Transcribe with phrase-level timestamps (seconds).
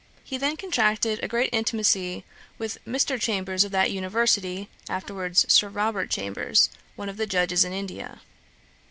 [0.23, 2.25] He had then contracted a great intimacy
[2.57, 3.21] with Mr.
[3.21, 8.19] Chambers of that University, afterwards Sir Robert Chambers, one of the Judges in India.